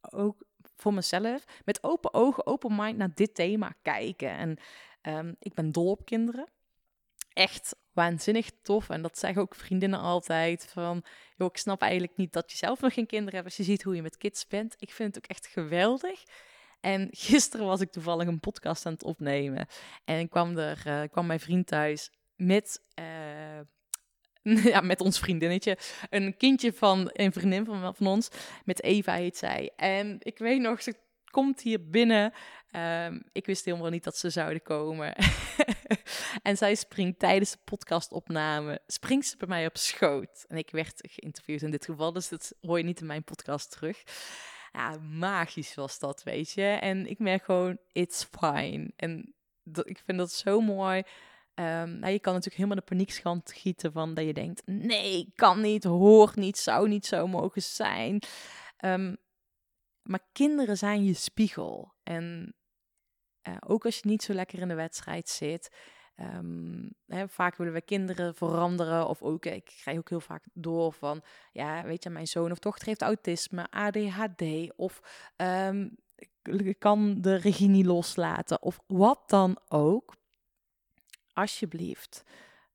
ook 0.00 0.46
voor 0.76 0.94
mezelf 0.94 1.44
met 1.64 1.82
open 1.82 2.14
ogen, 2.14 2.46
open 2.46 2.76
mind 2.76 2.96
naar 2.96 3.14
dit 3.14 3.34
thema 3.34 3.74
kijken. 3.82 4.30
En 4.30 4.58
um, 5.02 5.36
ik 5.38 5.54
ben 5.54 5.72
dol 5.72 5.90
op 5.90 6.04
kinderen. 6.04 6.46
Echt 7.38 7.76
waanzinnig 7.92 8.50
tof. 8.62 8.88
En 8.88 9.02
dat 9.02 9.18
zeggen 9.18 9.42
ook 9.42 9.54
vriendinnen 9.54 10.00
altijd. 10.00 10.68
Van, 10.72 11.04
joh, 11.36 11.48
ik 11.48 11.56
snap 11.56 11.82
eigenlijk 11.82 12.16
niet 12.16 12.32
dat 12.32 12.50
je 12.50 12.56
zelf 12.56 12.80
nog 12.80 12.94
geen 12.94 13.06
kinderen 13.06 13.34
hebt. 13.34 13.44
Als 13.44 13.56
je 13.56 13.62
ziet 13.62 13.82
hoe 13.82 13.94
je 13.94 14.02
met 14.02 14.16
kids 14.16 14.46
bent. 14.46 14.74
Ik 14.78 14.92
vind 14.92 15.14
het 15.14 15.24
ook 15.24 15.30
echt 15.30 15.46
geweldig. 15.46 16.22
En 16.80 17.08
gisteren 17.30 17.66
was 17.66 17.80
ik 17.80 17.90
toevallig 17.90 18.26
een 18.26 18.40
podcast 18.40 18.86
aan 18.86 18.92
het 18.92 19.02
opnemen. 19.02 19.66
En 20.04 20.28
kwam, 20.28 20.58
er, 20.58 20.82
uh, 20.86 21.02
kwam 21.10 21.26
mijn 21.26 21.40
vriend 21.40 21.66
thuis 21.66 22.10
met... 22.36 22.82
Uh, 23.00 24.64
ja, 24.72 24.80
met 24.80 25.00
ons 25.00 25.18
vriendinnetje. 25.18 25.78
Een 26.10 26.36
kindje 26.36 26.72
van 26.72 27.10
een 27.12 27.32
vriendin 27.32 27.64
van, 27.64 27.94
van 27.94 28.06
ons. 28.06 28.28
Met 28.64 28.82
Eva 28.82 29.14
heet 29.14 29.36
zij. 29.36 29.72
En 29.76 30.16
ik 30.18 30.38
weet 30.38 30.60
nog, 30.60 30.82
ze 30.82 30.94
komt 31.30 31.60
hier 31.60 31.88
binnen. 31.88 32.32
Um, 32.72 33.22
ik 33.32 33.46
wist 33.46 33.64
helemaal 33.64 33.90
niet 33.90 34.04
dat 34.04 34.16
ze 34.16 34.30
zouden 34.30 34.62
komen. 34.62 35.14
en 36.42 36.56
zij 36.56 36.74
springt 36.74 37.18
tijdens 37.18 37.50
de 37.50 37.58
podcastopname, 37.64 38.80
springt 38.86 39.26
ze 39.26 39.36
bij 39.36 39.48
mij 39.48 39.66
op 39.66 39.76
schoot. 39.76 40.44
En 40.48 40.56
ik 40.56 40.70
werd 40.70 41.00
geïnterviewd 41.10 41.62
in 41.62 41.70
dit 41.70 41.84
geval, 41.84 42.12
dus 42.12 42.28
dat 42.28 42.52
hoor 42.60 42.78
je 42.78 42.84
niet 42.84 43.00
in 43.00 43.06
mijn 43.06 43.24
podcast 43.24 43.70
terug. 43.70 44.02
Ja, 44.72 44.98
magisch 44.98 45.74
was 45.74 45.98
dat, 45.98 46.22
weet 46.22 46.50
je. 46.50 46.62
En 46.62 47.06
ik 47.06 47.18
merk 47.18 47.44
gewoon, 47.44 47.78
it's 47.92 48.28
fine. 48.38 48.92
En 48.96 49.34
ik 49.84 50.02
vind 50.04 50.18
dat 50.18 50.32
zo 50.32 50.60
mooi. 50.60 51.02
Um, 51.54 51.98
nou, 51.98 52.12
je 52.12 52.20
kan 52.20 52.32
natuurlijk 52.32 52.56
helemaal 52.56 52.76
de 52.76 52.94
paniekschand 52.94 53.52
gieten 53.52 53.92
van 53.92 54.14
dat 54.14 54.24
je 54.24 54.32
denkt, 54.32 54.62
nee, 54.66 55.32
kan 55.34 55.60
niet, 55.60 55.84
hoort 55.84 56.36
niet, 56.36 56.58
zou 56.58 56.88
niet 56.88 57.06
zo 57.06 57.26
mogen 57.26 57.62
zijn. 57.62 58.22
Um, 58.84 59.16
maar 60.02 60.28
kinderen 60.32 60.76
zijn 60.76 61.04
je 61.04 61.14
spiegel. 61.14 61.94
En 62.02 62.54
uh, 63.48 63.56
ook 63.66 63.84
als 63.84 63.96
je 63.96 64.08
niet 64.08 64.22
zo 64.22 64.32
lekker 64.32 64.58
in 64.58 64.68
de 64.68 64.74
wedstrijd 64.74 65.28
zit, 65.28 65.70
Ehm, 66.18 66.88
hè, 67.06 67.28
vaak 67.28 67.56
willen 67.56 67.72
we 67.72 67.80
kinderen 67.80 68.34
veranderen. 68.34 69.08
Of 69.08 69.22
ook, 69.22 69.44
ik 69.44 69.64
krijg 69.80 69.98
ook 69.98 70.08
heel 70.08 70.20
vaak 70.20 70.44
door 70.52 70.92
van, 70.92 71.22
ja, 71.52 71.82
weet 71.84 72.02
je, 72.02 72.10
mijn 72.10 72.26
zoon 72.26 72.50
of 72.50 72.58
dochter 72.58 72.86
heeft 72.86 73.02
autisme, 73.02 73.70
ADHD. 73.70 74.42
Of 74.76 75.00
ik 76.42 76.78
kan 76.78 77.20
de 77.20 77.34
regie 77.34 77.68
niet 77.68 77.86
loslaten. 77.86 78.62
Of 78.62 78.80
wat 78.86 79.22
dan 79.26 79.58
ook. 79.68 80.16
Alsjeblieft. 81.32 82.22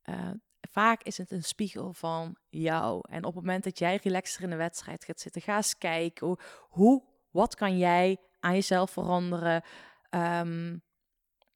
eh, 0.02 0.30
vaak 0.72 1.04
is 1.04 1.18
het 1.18 1.32
een 1.32 1.44
spiegel 1.44 1.94
van 1.94 2.38
jou. 2.50 3.02
En 3.10 3.24
op 3.24 3.36
het 3.36 3.44
moment 3.44 3.64
dat 3.64 3.80
jij 3.80 4.00
relaxer 4.04 4.44
in 4.44 4.50
de 4.50 4.56
wedstrijd 4.56 5.04
gaat 5.06 5.20
zitten, 5.20 5.42
ga 5.42 5.56
eens 5.56 5.78
kijken 5.78 6.38
hoe 6.70 7.04
wat 7.32 7.56
kan 7.56 7.78
jij 7.78 8.18
aan 8.40 8.54
jezelf 8.54 8.92
veranderen? 8.92 9.64
Ehm, 10.14 10.78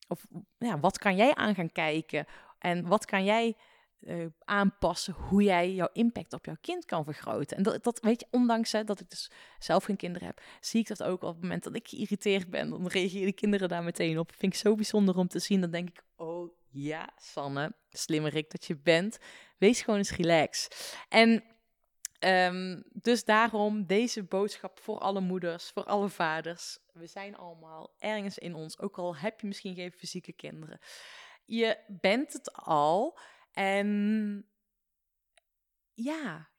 of 0.08 0.26
ja, 0.58 0.80
wat 0.80 0.98
kan 0.98 1.16
jij 1.16 1.36
aan 1.36 1.56
gaan 1.56 1.72
kijken? 1.72 2.26
En 2.60 2.88
wat 2.88 3.06
kan 3.06 3.24
jij 3.24 3.56
eh, 4.00 4.26
aanpassen 4.40 5.14
hoe 5.14 5.44
jij 5.44 5.74
jouw 5.74 5.90
impact 5.94 6.34
op 6.34 6.46
jouw 6.46 6.58
kind 6.62 6.86
kan 6.86 7.04
vergroten? 7.04 7.58
En 7.58 7.64
dat, 7.64 7.84
dat 7.84 8.00
weet 8.00 8.20
je, 8.20 8.28
ondanks 8.32 8.72
hè, 8.72 8.84
dat 8.84 9.00
ik 9.00 9.10
dus 9.10 9.32
zelf 9.60 9.84
geen 9.84 9.96
kinderen 9.96 10.28
heb, 10.28 10.42
zie 10.60 10.80
ik 10.80 10.88
dat 10.88 11.04
ook 11.04 11.22
op 11.22 11.34
het 11.34 11.42
moment 11.42 11.64
dat 11.64 11.76
ik 11.76 11.88
geïrriteerd 11.88 12.50
ben. 12.50 12.70
Dan 12.70 12.88
reageren 12.88 13.26
de 13.26 13.34
kinderen 13.34 13.70
daar 13.70 13.84
meteen 13.84 14.20
op. 14.20 14.32
Vind 14.36 14.54
ik 14.54 14.60
zo 14.60 14.76
bijzonder 14.76 15.18
om 15.18 15.28
te 15.28 15.40
zien. 15.40 15.62
Dan 15.62 15.72
denk 15.72 15.90
ik, 15.90 16.04
oh 16.16 16.52
ja, 16.70 17.10
Sanne, 17.18 17.76
slimmerik 17.90 18.52
dat 18.52 18.66
je 18.66 18.78
bent. 18.78 19.18
Wees 19.58 19.82
gewoon 19.82 20.00
eens 20.00 20.16
relax. 20.16 20.68
En 21.10 21.44
Ehm, 22.20 22.82
dus 22.92 23.24
daarom 23.24 23.86
deze 23.86 24.24
boodschap 24.24 24.80
voor 24.80 25.00
alle 25.00 25.22
moeders, 25.22 25.70
voor 25.70 25.84
alle 25.84 26.10
vaders. 26.10 26.80
We 26.94 27.08
zijn 27.08 27.36
allemaal 27.36 27.96
ergens 28.00 28.38
in 28.38 28.54
ons, 28.54 28.80
ook 28.80 28.98
al 28.98 29.16
heb 29.16 29.42
je 29.42 29.48
misschien 29.48 29.76
geen 29.76 29.92
fysieke 29.92 30.34
kinderen. 30.34 30.80
Je 31.46 31.78
bent 31.88 32.34
het 32.34 32.54
al. 32.54 33.20
En 33.52 34.50
ja, 35.94 36.50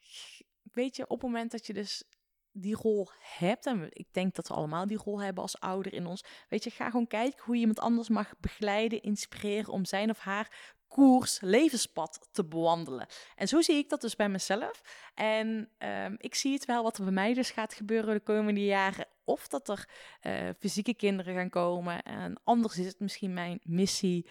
weet 0.63 0.97
je, 0.97 1.03
op 1.03 1.21
het 1.21 1.31
moment 1.31 1.51
dat 1.51 1.67
je 1.67 1.73
dus 1.73 2.05
die 2.53 2.75
rol 2.75 3.09
hebt, 3.21 3.67
en 3.67 3.87
ik 3.91 4.13
denk 4.13 4.35
dat 4.35 4.49
we 4.49 4.55
allemaal 4.55 4.87
die 4.87 4.97
rol 4.97 5.23
hebben 5.23 5.43
als 5.43 5.61
ouder 5.61 5.93
in 5.93 6.07
ons, 6.07 6.25
weet 6.49 6.65
je, 6.65 6.71
ga 6.71 6.91
gewoon 6.91 7.07
kijken 7.07 7.45
hoe 7.45 7.55
je 7.55 7.61
iemand 7.61 7.79
anders 7.81 8.09
mag 8.09 8.39
begeleiden, 8.39 9.03
inspireren 9.03 9.73
om 9.73 9.85
zijn 9.85 10.11
of 10.11 10.19
haar 10.19 10.75
koers, 10.89 11.41
levenspad 11.41 12.29
te 12.33 12.45
bewandelen. 12.45 13.07
En 13.37 13.49
zo 13.49 13.61
zie 13.61 13.77
ik 13.77 13.89
dat 13.89 14.01
dus 14.01 14.17
bij 14.17 14.29
mezelf. 14.29 14.83
En 15.15 15.71
um, 15.79 16.17
ik 16.19 16.35
zie 16.35 16.53
het 16.53 16.65
wel 16.65 16.83
wat 16.83 16.99
er 16.99 17.05
bij 17.05 17.13
mij 17.13 17.35
dus 17.35 17.51
gaat 17.51 17.75
gebeuren 17.75 18.15
de 18.15 18.21
komende 18.21 18.65
jaren. 18.65 19.07
Of 19.25 19.49
dat 19.49 19.69
er 19.69 19.89
uh, 20.23 20.49
fysieke 20.59 20.95
kinderen 20.95 21.35
gaan 21.35 21.51
komen. 21.51 22.03
En 22.03 22.41
anders 22.45 22.79
is 22.79 22.87
het 22.87 23.01
misschien 23.01 23.33
mijn 23.33 23.61
missie 23.63 24.29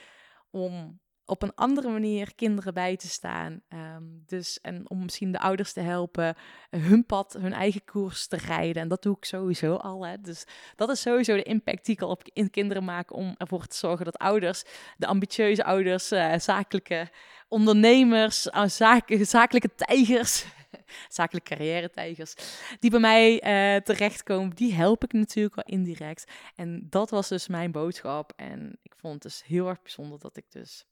om 0.50 1.00
op 1.30 1.44
een 1.44 1.56
andere 1.56 1.90
manier 1.90 2.36
kinderen 2.36 2.74
bij 2.74 2.98
te 2.98 3.08
staan. 3.08 3.62
Um, 3.70 4.24
dus 4.26 4.60
en 4.62 4.90
om 4.90 5.02
misschien 5.04 5.32
de 5.32 5.40
ouders 5.40 5.74
te 5.74 5.80
helpen 5.80 6.36
hun 6.70 7.06
pad, 7.06 7.34
hun 7.34 7.54
eigen 7.54 7.84
koers 7.86 8.28
te 8.28 8.38
rijden. 8.38 8.82
En 8.82 8.88
dat 8.88 9.02
doe 9.02 9.16
ik 9.16 9.26
sowieso 9.26 9.76
al. 9.76 10.06
Hè. 10.06 10.22
Dus 10.22 10.46
dat 10.76 10.90
is 10.90 11.02
sowieso 11.02 11.36
de 11.36 11.44
impact 11.44 11.86
die 11.86 11.96
ik 11.96 12.02
al 12.02 12.10
op 12.10 12.24
in 12.34 12.50
kinderen 12.50 12.84
maak 12.84 13.14
om 13.14 13.36
ervoor 13.38 13.66
te 13.66 13.76
zorgen 13.76 14.06
dat 14.06 14.18
ouders, 14.18 14.64
de 14.98 15.08
ambitieuze 15.08 15.64
ouders, 15.64 16.12
uh, 16.12 16.38
zakelijke 16.38 17.10
ondernemers, 17.48 18.46
uh, 18.46 18.66
zaak, 18.66 19.18
zakelijke 19.22 19.76
tijgers. 19.76 20.46
zakelijke 21.10 21.56
carrière-tijgers, 21.56 22.36
die 22.80 22.90
bij 22.90 23.00
mij 23.00 23.40
terechtkomen, 23.82 24.56
die 24.56 24.74
help 24.74 25.04
ik 25.04 25.14
natuurlijk 25.14 25.56
wel 25.56 25.66
indirect. 25.66 26.32
En 26.56 26.88
dat 26.90 27.10
was 27.10 27.28
dus 27.28 27.48
mijn 27.48 27.72
boodschap. 27.72 28.34
En 28.36 28.80
ik 28.82 28.94
vond 28.96 29.14
het 29.14 29.24
dus 29.24 29.44
heel 29.46 29.68
erg 29.68 29.82
bijzonder 29.82 30.20
dat 30.20 30.38
ik 30.38 30.52
dus 30.52 30.86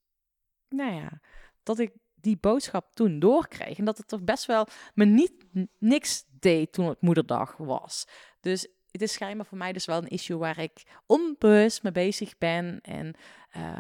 nou 0.76 0.94
ja, 0.94 1.22
dat 1.64 1.80
ik 1.80 1.92
die 2.16 2.38
boodschap 2.38 2.94
toen 2.94 3.20
doorkreeg. 3.20 3.78
En 3.78 3.86
dat 3.86 3.98
het 3.98 4.08
toch 4.08 4.24
best 4.24 4.46
wel 4.46 4.68
me 4.94 5.06
niet 5.06 5.34
niks 5.78 6.24
deed 6.40 6.72
toen 6.72 6.88
het 6.88 7.02
moederdag 7.02 7.58
was. 7.58 8.08
Dus 8.40 8.68
het 8.92 9.02
is 9.02 9.14
schijnbaar 9.14 9.46
voor 9.46 9.58
mij 9.58 9.74
dus 9.74 9.86
wel 9.86 9.98
een 9.98 10.08
issue 10.08 10.38
waar 10.38 10.60
ik 10.60 10.84
onbewust 11.06 11.84
mee 11.84 11.92
bezig 11.92 12.38
ben. 12.38 12.80
En 12.82 13.16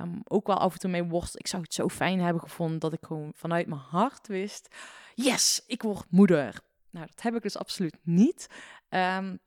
um, 0.02 0.22
ook 0.24 0.48
wel 0.48 0.58
af 0.58 0.74
en 0.74 0.80
toe 0.80 0.90
mee 0.90 1.04
worst. 1.04 1.40
Ik 1.40 1.48
zou 1.48 1.62
het 1.62 1.74
zo 1.74 1.90
fijn 1.90 2.20
hebben 2.20 2.42
gevonden 2.42 2.80
dat 2.80 2.94
ik 2.94 3.06
gewoon 3.06 3.32
vanuit 3.36 3.68
mijn 3.68 3.82
hart 3.82 4.28
wist: 4.28 4.75
yes, 5.14 5.64
ik 5.68 5.82
word 5.82 6.06
moeder. 6.10 6.60
Nou, 6.90 7.06
dat 7.06 7.22
heb 7.22 7.36
ik 7.36 7.42
dus 7.42 7.58
absoluut 7.58 7.98
niet. 8.04 8.48
Um, 8.90 9.40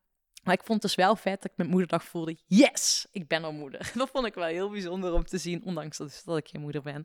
maar 0.48 0.56
ik 0.56 0.66
vond 0.66 0.82
het 0.82 0.94
dus 0.94 1.04
wel 1.04 1.16
vet 1.16 1.42
dat 1.42 1.50
ik 1.50 1.56
met 1.56 1.68
moederdag 1.68 2.04
voelde, 2.04 2.36
yes, 2.46 3.06
ik 3.10 3.28
ben 3.28 3.44
al 3.44 3.52
moeder. 3.52 3.90
Dat 3.94 4.08
vond 4.08 4.26
ik 4.26 4.34
wel 4.34 4.46
heel 4.46 4.70
bijzonder 4.70 5.12
om 5.12 5.24
te 5.24 5.38
zien, 5.38 5.64
ondanks 5.64 5.96
dat, 5.96 6.22
dat 6.24 6.36
ik 6.36 6.48
geen 6.48 6.60
moeder 6.60 6.82
ben. 6.82 7.04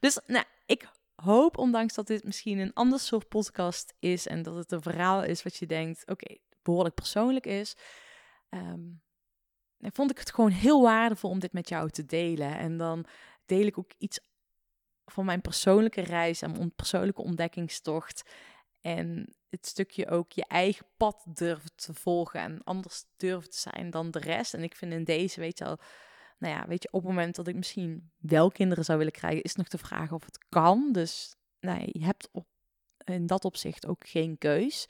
Dus 0.00 0.18
nou, 0.26 0.44
ik 0.66 0.88
hoop, 1.14 1.58
ondanks 1.58 1.94
dat 1.94 2.06
dit 2.06 2.24
misschien 2.24 2.58
een 2.58 2.72
ander 2.74 3.00
soort 3.00 3.28
podcast 3.28 3.94
is 3.98 4.26
en 4.26 4.42
dat 4.42 4.54
het 4.54 4.72
een 4.72 4.82
verhaal 4.82 5.22
is 5.22 5.42
wat 5.42 5.56
je 5.56 5.66
denkt, 5.66 6.06
oké, 6.06 6.36
behoorlijk 6.62 6.94
persoonlijk 6.94 7.46
is, 7.46 7.76
um, 8.50 9.02
vond 9.80 10.10
ik 10.10 10.18
het 10.18 10.34
gewoon 10.34 10.50
heel 10.50 10.82
waardevol 10.82 11.30
om 11.30 11.38
dit 11.38 11.52
met 11.52 11.68
jou 11.68 11.90
te 11.90 12.04
delen. 12.04 12.58
En 12.58 12.76
dan 12.76 13.04
deel 13.46 13.66
ik 13.66 13.78
ook 13.78 13.92
iets 13.98 14.20
van 15.04 15.24
mijn 15.24 15.40
persoonlijke 15.40 16.00
reis 16.00 16.42
en 16.42 16.52
mijn 16.52 16.74
persoonlijke 16.74 17.22
ontdekkingstocht. 17.22 18.30
En 18.80 19.34
het 19.48 19.66
stukje 19.66 20.08
ook 20.08 20.32
je 20.32 20.44
eigen 20.46 20.86
pad 20.96 21.22
durven 21.24 21.70
te 21.74 21.94
volgen 21.94 22.40
en 22.40 22.64
anders 22.64 23.04
durven 23.16 23.50
te 23.50 23.58
zijn 23.58 23.90
dan 23.90 24.10
de 24.10 24.18
rest. 24.18 24.54
En 24.54 24.62
ik 24.62 24.74
vind 24.74 24.92
in 24.92 25.04
deze, 25.04 25.40
weet 25.40 25.58
je 25.58 25.64
al, 25.64 25.78
nou 26.38 26.54
ja, 26.54 26.66
weet 26.66 26.82
je, 26.82 26.88
op 26.92 27.00
het 27.00 27.10
moment 27.10 27.34
dat 27.34 27.46
ik 27.46 27.54
misschien 27.54 28.10
wel 28.18 28.50
kinderen 28.50 28.84
zou 28.84 28.98
willen 28.98 29.12
krijgen, 29.12 29.42
is 29.42 29.54
nog 29.54 29.68
de 29.68 29.78
vraag 29.78 30.12
of 30.12 30.24
het 30.24 30.46
kan. 30.48 30.92
Dus 30.92 31.36
nou, 31.60 31.80
je 31.84 32.04
hebt 32.04 32.28
op, 32.32 32.46
in 33.04 33.26
dat 33.26 33.44
opzicht 33.44 33.86
ook 33.86 34.08
geen 34.08 34.38
keus. 34.38 34.88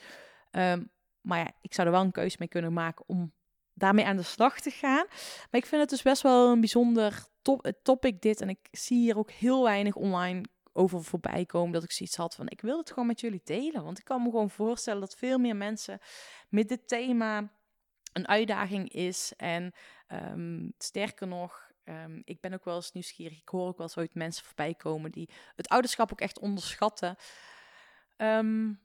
Um, 0.51 0.91
maar 1.21 1.39
ja, 1.39 1.51
ik 1.61 1.75
zou 1.75 1.87
er 1.87 1.93
wel 1.93 2.03
een 2.03 2.13
keus 2.13 2.37
mee 2.37 2.49
kunnen 2.49 2.73
maken 2.73 3.09
om 3.09 3.33
daarmee 3.75 4.05
aan 4.05 4.17
de 4.17 4.23
slag 4.23 4.61
te 4.61 4.71
gaan. 4.71 5.07
Maar 5.51 5.61
ik 5.61 5.67
vind 5.67 5.81
het 5.81 5.91
dus 5.91 6.03
best 6.03 6.23
wel 6.23 6.51
een 6.51 6.61
bijzonder 6.61 7.27
top, 7.43 7.73
topic 7.83 8.21
dit. 8.21 8.41
En 8.41 8.49
ik 8.49 8.69
zie 8.71 8.99
hier 8.99 9.19
ook 9.19 9.31
heel 9.31 9.63
weinig 9.63 9.95
online 9.95 10.45
over 10.73 11.05
voorbij 11.05 11.47
komen 11.47 11.73
dat 11.73 11.83
ik 11.83 11.93
zoiets 11.93 12.17
had 12.17 12.35
van 12.35 12.49
ik 12.49 12.61
wil 12.61 12.79
het 12.79 12.89
gewoon 12.89 13.07
met 13.07 13.21
jullie 13.21 13.41
delen. 13.45 13.85
Want 13.85 13.99
ik 13.99 14.05
kan 14.05 14.23
me 14.23 14.31
gewoon 14.31 14.51
voorstellen 14.51 15.01
dat 15.01 15.17
veel 15.17 15.39
meer 15.39 15.57
mensen 15.57 15.99
met 16.49 16.69
dit 16.69 16.89
thema 16.89 17.53
een 18.13 18.29
uitdaging 18.29 18.93
is. 18.93 19.33
En 19.37 19.73
um, 20.09 20.73
sterker 20.79 21.27
nog, 21.27 21.71
um, 21.85 22.23
ik 22.25 22.41
ben 22.41 22.53
ook 22.53 22.65
wel 22.65 22.77
eens 22.77 22.93
nieuwsgierig. 22.93 23.41
Ik 23.41 23.49
hoor 23.49 23.67
ook 23.67 23.77
wel 23.77 23.87
eens 23.87 23.97
ooit 23.97 24.15
mensen 24.15 24.45
voorbij 24.45 24.75
komen 24.75 25.11
die 25.11 25.31
het 25.57 25.69
ouderschap 25.69 26.13
ook 26.13 26.21
echt 26.21 26.39
onderschatten. 26.39 27.17
Um, 28.17 28.81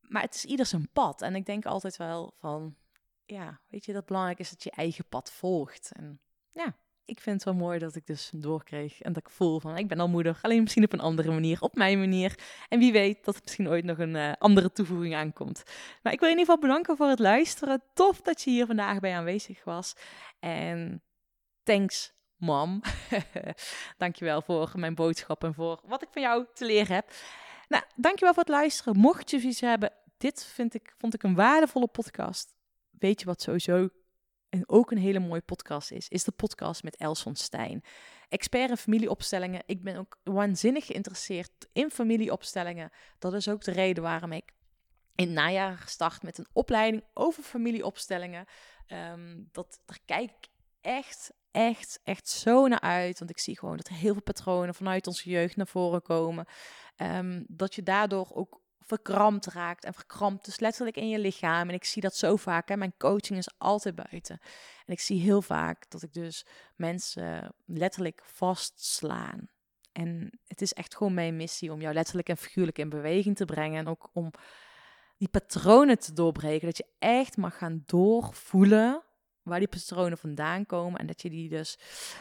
maar 0.00 0.22
het 0.22 0.34
is 0.34 0.44
ieder 0.44 0.66
zijn 0.66 0.88
pad. 0.92 1.22
En 1.22 1.34
ik 1.34 1.46
denk 1.46 1.66
altijd 1.66 1.96
wel 1.96 2.34
van, 2.38 2.76
ja, 3.24 3.60
weet 3.68 3.84
je, 3.84 3.92
dat 3.92 4.06
belangrijk 4.06 4.38
is 4.38 4.50
dat 4.50 4.62
je 4.62 4.70
eigen 4.70 5.08
pad 5.08 5.32
volgt. 5.32 5.92
En 5.92 6.20
ja, 6.52 6.76
ik 7.06 7.20
vind 7.20 7.36
het 7.36 7.44
wel 7.44 7.66
mooi 7.66 7.78
dat 7.78 7.94
ik 7.94 8.06
dus 8.06 8.30
doorkreeg 8.34 9.00
en 9.00 9.12
dat 9.12 9.22
ik 9.26 9.30
voel 9.30 9.60
van 9.60 9.76
ik 9.76 9.88
ben 9.88 10.00
al 10.00 10.08
moeder, 10.08 10.38
alleen 10.42 10.62
misschien 10.62 10.84
op 10.84 10.92
een 10.92 11.00
andere 11.00 11.30
manier, 11.30 11.60
op 11.60 11.74
mijn 11.74 11.98
manier. 11.98 12.38
En 12.68 12.78
wie 12.78 12.92
weet 12.92 13.24
dat 13.24 13.34
er 13.34 13.40
misschien 13.44 13.68
ooit 13.68 13.84
nog 13.84 13.98
een 13.98 14.14
uh, 14.14 14.32
andere 14.38 14.72
toevoeging 14.72 15.14
aankomt. 15.14 15.62
Maar 16.02 16.12
ik 16.12 16.20
wil 16.20 16.28
je 16.28 16.34
in 16.34 16.40
ieder 16.40 16.54
geval 16.54 16.68
bedanken 16.68 16.96
voor 16.96 17.08
het 17.08 17.18
luisteren. 17.18 17.82
Tof 17.94 18.20
dat 18.20 18.42
je 18.42 18.50
hier 18.50 18.66
vandaag 18.66 19.00
bij 19.00 19.14
aanwezig 19.14 19.64
was. 19.64 19.94
En 20.38 21.02
thanks 21.62 22.12
mam. 22.36 22.82
dankjewel 23.98 24.42
voor 24.42 24.72
mijn 24.74 24.94
boodschap 24.94 25.44
en 25.44 25.54
voor 25.54 25.80
wat 25.84 26.02
ik 26.02 26.08
van 26.10 26.22
jou 26.22 26.46
te 26.54 26.64
leren 26.64 26.94
heb. 26.94 27.10
Nou, 27.68 27.82
dankjewel 27.94 28.34
voor 28.34 28.42
het 28.42 28.52
luisteren. 28.52 28.96
Mocht 28.96 29.30
je 29.30 29.40
zoiets 29.40 29.60
hebben, 29.60 29.92
dit 30.18 30.44
vind 30.44 30.74
ik, 30.74 30.94
vond 30.98 31.14
ik 31.14 31.22
een 31.22 31.34
waardevolle 31.34 31.88
podcast. 31.88 32.54
Weet 32.90 33.20
je 33.20 33.26
wat 33.26 33.42
sowieso 33.42 33.88
en 34.48 34.68
ook 34.68 34.90
een 34.90 34.98
hele 34.98 35.18
mooie 35.18 35.40
podcast 35.40 35.90
is, 35.90 36.08
is 36.08 36.24
de 36.24 36.32
podcast 36.32 36.82
met 36.82 36.96
Els 36.96 37.22
van 37.22 37.36
Stijn. 37.36 37.84
Expert 38.28 38.70
in 38.70 38.76
familieopstellingen. 38.76 39.62
Ik 39.66 39.82
ben 39.82 39.96
ook 39.96 40.18
waanzinnig 40.22 40.86
geïnteresseerd 40.86 41.68
in 41.72 41.90
familieopstellingen. 41.90 42.90
Dat 43.18 43.34
is 43.34 43.48
ook 43.48 43.64
de 43.64 43.72
reden 43.72 44.02
waarom 44.02 44.32
ik 44.32 44.52
in 45.14 45.24
het 45.24 45.34
najaar 45.34 45.78
gestart 45.78 46.22
met 46.22 46.38
een 46.38 46.46
opleiding 46.52 47.04
over 47.14 47.42
familieopstellingen. 47.42 48.44
Um, 49.12 49.48
dat, 49.52 49.80
daar 49.84 49.98
kijk 50.04 50.30
ik 50.30 50.48
echt, 50.80 51.32
echt, 51.50 52.00
echt 52.04 52.28
zo 52.28 52.66
naar 52.66 52.80
uit. 52.80 53.18
Want 53.18 53.30
ik 53.30 53.38
zie 53.38 53.58
gewoon 53.58 53.76
dat 53.76 53.88
er 53.88 53.94
heel 53.94 54.12
veel 54.12 54.22
patronen 54.22 54.74
vanuit 54.74 55.06
onze 55.06 55.30
jeugd 55.30 55.56
naar 55.56 55.66
voren 55.66 56.02
komen. 56.02 56.46
Um, 56.96 57.44
dat 57.48 57.74
je 57.74 57.82
daardoor 57.82 58.30
ook 58.34 58.60
verkrampt 58.80 59.46
raakt 59.46 59.84
en 59.84 59.94
verkrampt 59.94 60.44
dus 60.44 60.60
letterlijk 60.60 60.96
in 60.96 61.08
je 61.08 61.18
lichaam. 61.18 61.68
En 61.68 61.74
ik 61.74 61.84
zie 61.84 62.02
dat 62.02 62.16
zo 62.16 62.36
vaak. 62.36 62.68
Hè. 62.68 62.76
Mijn 62.76 62.94
coaching 62.98 63.38
is 63.38 63.50
altijd 63.58 63.94
buiten. 63.94 64.40
En 64.86 64.92
ik 64.92 65.00
zie 65.00 65.20
heel 65.20 65.42
vaak 65.42 65.90
dat 65.90 66.02
ik 66.02 66.12
dus 66.12 66.46
mensen 66.76 67.54
letterlijk 67.64 68.22
vastslaan. 68.24 69.48
En 69.92 70.40
het 70.46 70.62
is 70.62 70.72
echt 70.72 70.96
gewoon 70.96 71.14
mijn 71.14 71.36
missie 71.36 71.72
om 71.72 71.80
jou 71.80 71.94
letterlijk 71.94 72.28
en 72.28 72.36
figuurlijk 72.36 72.78
in 72.78 72.88
beweging 72.88 73.36
te 73.36 73.44
brengen. 73.44 73.78
En 73.78 73.88
ook 73.88 74.10
om 74.12 74.30
die 75.16 75.28
patronen 75.28 75.98
te 75.98 76.12
doorbreken. 76.12 76.66
Dat 76.66 76.76
je 76.76 76.86
echt 76.98 77.36
mag 77.36 77.58
gaan 77.58 77.82
doorvoelen 77.86 79.02
waar 79.46 79.58
die 79.58 79.68
patronen 79.68 80.18
vandaan 80.18 80.66
komen. 80.66 81.00
En 81.00 81.06
dat 81.06 81.22
je 81.22 81.30
die 81.30 81.48
dus, 81.48 81.78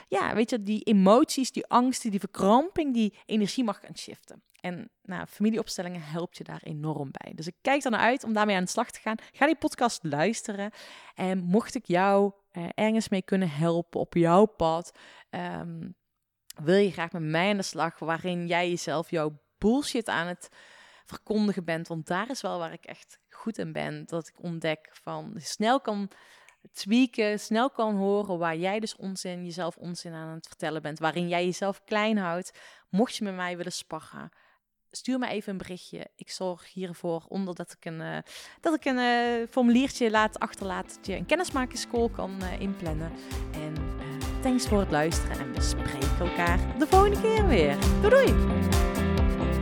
ja, 0.07 0.35
weet 0.35 0.49
je, 0.49 0.61
die 0.61 0.83
emoties, 0.83 1.51
die 1.51 1.67
angsten, 1.67 2.11
die 2.11 2.19
verkramping, 2.19 2.93
die 2.93 3.17
energie 3.25 3.63
mag 3.63 3.79
gaan 3.79 3.97
shiften. 3.97 4.43
En 4.59 4.89
nou, 5.01 5.25
familieopstellingen 5.25 6.01
helpt 6.01 6.37
je 6.37 6.43
daar 6.43 6.61
enorm 6.63 7.09
bij. 7.11 7.33
Dus 7.35 7.47
ik 7.47 7.55
kijk 7.61 7.83
naar 7.83 7.99
uit 7.99 8.23
om 8.23 8.33
daarmee 8.33 8.55
aan 8.55 8.63
de 8.63 8.69
slag 8.69 8.91
te 8.91 8.99
gaan. 8.99 9.17
Ga 9.31 9.45
die 9.45 9.55
podcast 9.55 10.03
luisteren. 10.03 10.71
En 11.15 11.43
mocht 11.43 11.75
ik 11.75 11.85
jou 11.85 12.31
eh, 12.51 12.67
ergens 12.73 13.09
mee 13.09 13.21
kunnen 13.21 13.49
helpen 13.49 13.99
op 13.99 14.13
jouw 14.13 14.45
pad, 14.45 14.97
ehm, 15.29 15.89
wil 16.63 16.75
je 16.75 16.91
graag 16.91 17.11
met 17.11 17.21
mij 17.21 17.49
aan 17.49 17.57
de 17.57 17.63
slag, 17.63 17.99
waarin 17.99 18.47
jij 18.47 18.69
jezelf 18.69 19.09
jouw 19.09 19.39
bullshit 19.57 20.07
aan 20.07 20.27
het 20.27 20.49
verkondigen 21.05 21.65
bent. 21.65 21.87
Want 21.87 22.07
daar 22.07 22.29
is 22.29 22.41
wel 22.41 22.57
waar 22.57 22.73
ik 22.73 22.85
echt 22.85 23.19
goed 23.29 23.57
in 23.57 23.71
ben. 23.71 24.05
Dat 24.05 24.27
ik 24.27 24.43
ontdek 24.43 24.89
van 24.91 25.33
snel 25.37 25.81
kan 25.81 26.09
tweaken, 26.73 27.39
snel 27.39 27.69
kan 27.69 27.95
horen 27.95 28.37
waar 28.37 28.57
jij 28.57 28.79
dus 28.79 28.95
onzin, 28.95 29.45
jezelf 29.45 29.77
onzin 29.77 30.13
aan 30.13 30.35
het 30.35 30.47
vertellen 30.47 30.81
bent. 30.81 30.99
Waarin 30.99 31.27
jij 31.27 31.45
jezelf 31.45 31.83
klein 31.83 32.17
houdt. 32.17 32.59
Mocht 32.89 33.15
je 33.15 33.23
met 33.23 33.35
mij 33.35 33.57
willen 33.57 33.71
sparren, 33.71 34.31
stuur 34.95 35.19
me 35.19 35.27
even 35.27 35.51
een 35.51 35.57
berichtje. 35.57 36.07
Ik 36.15 36.29
zorg 36.29 36.73
hiervoor 36.73 37.25
onder 37.27 37.55
dat 37.55 37.75
ik 37.79 37.85
een, 37.85 38.01
eh, 38.01 38.17
dat 38.61 38.73
ik 38.73 38.85
een 38.85 38.97
eh, 38.97 39.47
formuliertje 39.49 40.11
laat 40.11 40.39
achterlaten. 40.39 40.95
Dat 40.95 41.05
je 41.05 41.15
een 41.15 41.25
kennismakingscall 41.25 42.09
kan 42.09 42.41
eh, 42.41 42.59
inplannen. 42.59 43.11
En 43.53 43.73
thanks 44.41 44.67
voor 44.67 44.79
het 44.79 44.91
luisteren. 44.91 45.39
En 45.39 45.53
we 45.53 45.61
spreken 45.61 46.19
elkaar 46.19 46.77
de 46.79 46.87
volgende 46.87 47.21
keer 47.21 47.47
weer. 47.47 47.77
Doei! 48.01 48.84